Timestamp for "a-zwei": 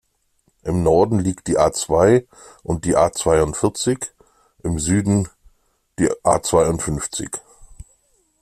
1.59-2.25